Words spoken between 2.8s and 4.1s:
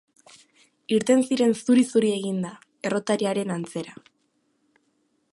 errotariaren antzera.